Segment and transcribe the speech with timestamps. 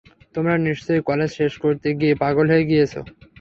[0.35, 2.99] তোমরা নিশ্চয় কলেজ শেষ করতে গিয়ে পাগল হয়ে গিয়েছো।